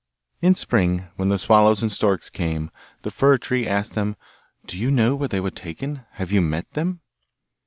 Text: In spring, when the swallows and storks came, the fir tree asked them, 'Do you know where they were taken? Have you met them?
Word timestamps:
In 0.41 0.55
spring, 0.55 1.09
when 1.15 1.27
the 1.27 1.37
swallows 1.37 1.83
and 1.83 1.91
storks 1.91 2.31
came, 2.31 2.71
the 3.03 3.11
fir 3.11 3.37
tree 3.37 3.67
asked 3.67 3.93
them, 3.93 4.15
'Do 4.65 4.75
you 4.79 4.89
know 4.89 5.13
where 5.15 5.27
they 5.27 5.39
were 5.39 5.51
taken? 5.51 6.05
Have 6.13 6.31
you 6.31 6.41
met 6.41 6.67
them? 6.71 7.01